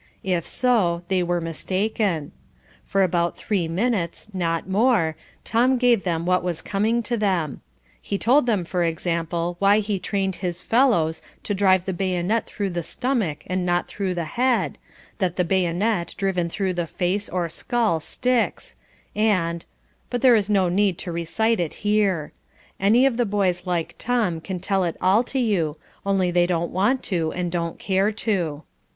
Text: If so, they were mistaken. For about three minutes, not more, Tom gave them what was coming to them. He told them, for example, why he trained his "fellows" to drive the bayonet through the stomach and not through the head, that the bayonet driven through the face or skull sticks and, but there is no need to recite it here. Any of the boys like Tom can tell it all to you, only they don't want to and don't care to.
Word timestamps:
If 0.23 0.47
so, 0.47 1.03
they 1.09 1.21
were 1.21 1.39
mistaken. 1.39 2.31
For 2.83 3.03
about 3.03 3.37
three 3.37 3.67
minutes, 3.67 4.33
not 4.33 4.67
more, 4.67 5.15
Tom 5.43 5.77
gave 5.77 6.05
them 6.05 6.25
what 6.25 6.41
was 6.43 6.63
coming 6.63 7.03
to 7.03 7.15
them. 7.15 7.61
He 8.01 8.17
told 8.17 8.47
them, 8.47 8.65
for 8.65 8.83
example, 8.83 9.57
why 9.59 9.77
he 9.77 9.99
trained 9.99 10.37
his 10.37 10.63
"fellows" 10.63 11.21
to 11.43 11.53
drive 11.53 11.85
the 11.85 11.93
bayonet 11.93 12.47
through 12.47 12.71
the 12.71 12.81
stomach 12.81 13.43
and 13.45 13.63
not 13.63 13.87
through 13.87 14.15
the 14.15 14.23
head, 14.23 14.79
that 15.19 15.35
the 15.35 15.45
bayonet 15.45 16.15
driven 16.17 16.49
through 16.49 16.73
the 16.73 16.87
face 16.87 17.29
or 17.29 17.47
skull 17.47 17.99
sticks 17.99 18.75
and, 19.15 19.67
but 20.09 20.21
there 20.23 20.35
is 20.35 20.49
no 20.49 20.67
need 20.67 20.97
to 20.97 21.11
recite 21.11 21.59
it 21.59 21.73
here. 21.85 22.33
Any 22.79 23.05
of 23.05 23.17
the 23.17 23.25
boys 23.27 23.67
like 23.67 23.93
Tom 23.99 24.41
can 24.41 24.59
tell 24.59 24.83
it 24.83 24.97
all 24.99 25.23
to 25.25 25.37
you, 25.37 25.77
only 26.07 26.31
they 26.31 26.47
don't 26.47 26.71
want 26.71 27.03
to 27.03 27.31
and 27.33 27.51
don't 27.51 27.77
care 27.77 28.11
to. 28.11 28.63